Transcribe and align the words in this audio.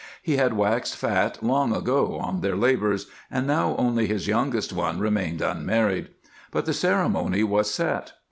He 0.23 0.37
had 0.37 0.53
waxed 0.53 0.97
fat 0.97 1.43
long 1.43 1.75
ago 1.75 2.17
on 2.17 2.41
their 2.41 2.55
labors, 2.55 3.05
and 3.29 3.45
now 3.45 3.75
only 3.77 4.07
this 4.07 4.25
youngest 4.25 4.73
one 4.73 4.97
remained 4.97 5.41
unmarried. 5.43 6.07
But 6.49 6.65
the 6.65 6.73
ceremony 6.73 7.43
was 7.43 7.69
set. 7.71 8.13